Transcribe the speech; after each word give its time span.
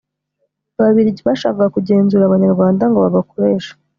ababiligi 0.79 1.21
bashakaga 1.27 1.73
kugenzura 1.75 2.23
abanyarwanda 2.25 2.83
ngo 2.87 2.97
babakoreshe 3.03 3.71